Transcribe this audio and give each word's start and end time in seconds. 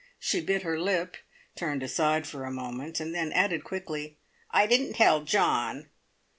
She 0.17 0.41
bit 0.41 0.63
her 0.63 0.79
lip, 0.79 1.15
turned 1.55 1.83
aside 1.83 2.25
for 2.25 2.43
a 2.43 2.49
moment, 2.51 2.97
then 2.97 3.31
added 3.33 3.63
quickly, 3.63 4.17
"I 4.49 4.65
didn't 4.65 4.93
tell 4.93 5.21
John!" 5.23 5.91